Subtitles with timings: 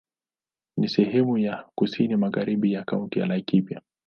[0.77, 3.81] Ni sehemu ya kusini magharibi ya Kaunti ya Laikipia.